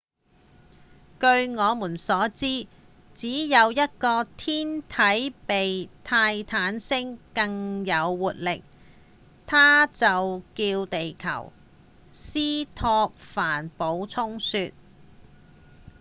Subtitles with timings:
[1.19, 2.65] 據我們所知
[3.13, 8.63] 只有一個天體比泰坦星更有活力
[9.45, 11.53] 它就叫地球」
[12.09, 12.39] 斯
[12.73, 14.71] 托凡補充說